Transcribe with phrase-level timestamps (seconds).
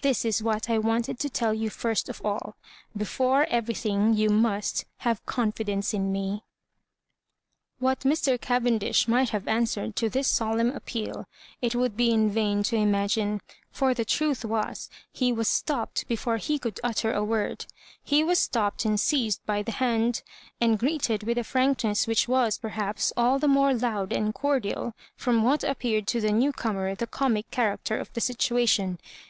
[0.00, 2.56] This is what I wanted to tell you first of all
[2.96, 6.42] Before everything, you must havo confidence in me."
[7.80, 8.40] What Mr.
[8.40, 11.26] Cavendish might have answered to this solemn appeal
[11.60, 13.82] it would be vain to imagine; Digitized by VjOOQIC MISS MARJORIBANKS.
[13.82, 17.66] 101 for the truth was, he was stopped before he could utter a word.
[18.02, 20.22] He was stopped and seized by the hand,
[20.62, 25.42] and greeted witb a frankness which was, perhaps, all the more loud and cordial from
[25.42, 28.98] what appeared to the new comer the comic cha racter of the situation.